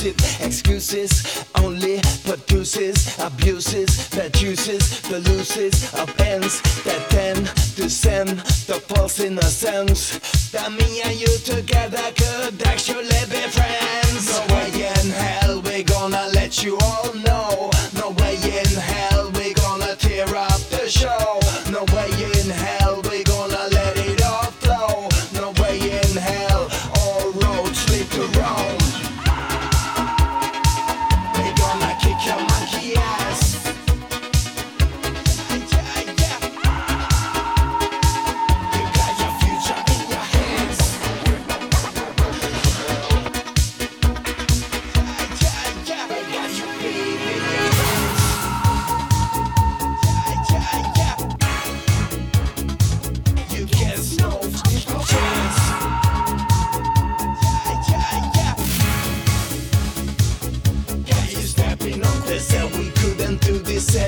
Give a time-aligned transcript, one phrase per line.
[0.00, 8.30] Exclusive excuses only produces abuses that the loses of ends that tend to send
[8.66, 10.18] the false innocence.
[10.52, 14.24] That me and you together could actually be friends.
[14.32, 17.09] No way in hell we gonna let you all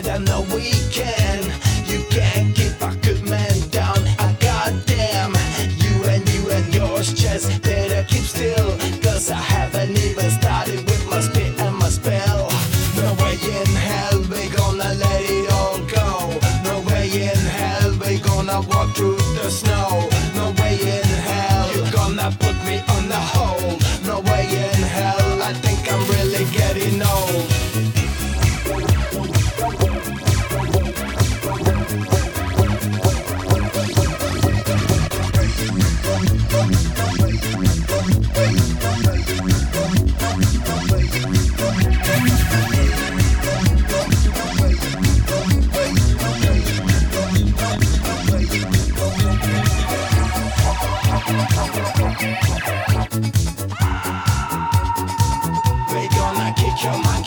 [0.09, 1.45] I know we can.
[1.87, 3.99] You can't keep a good man down.
[4.19, 5.33] I goddamn
[5.79, 8.77] You and you and yours just better keep still.
[9.03, 12.49] Cause I haven't even started with my spit and my spell.
[12.97, 16.39] No way in hell we gonna let it all go.
[16.65, 20.09] No way in hell we gonna walk through the snow.
[20.35, 22.83] No way in hell you gonna put me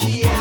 [0.04, 0.35] your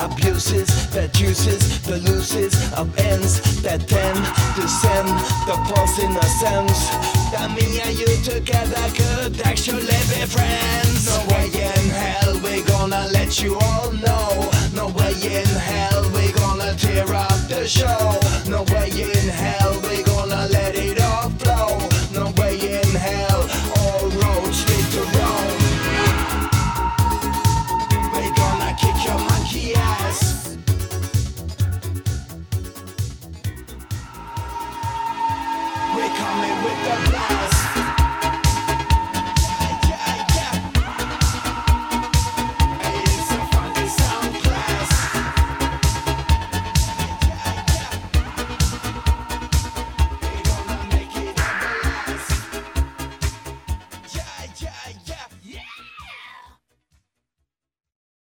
[0.00, 4.18] abuses that uses the loses of ends that tend
[4.56, 5.08] to send
[5.46, 6.88] the false innocence.
[7.32, 11.06] That me and you together could actually be friends.
[11.06, 14.50] No way in hell we gonna let you all know.
[14.74, 18.19] No way in hell we gonna tear up the show.